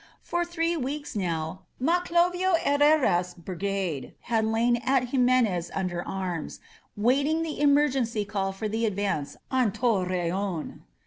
[0.23, 6.59] For three weeks now Maclovio Herrera's brigade had lain at Jimenez under arms,
[6.97, 10.81] waiting the emergency call for the advance on Torreon.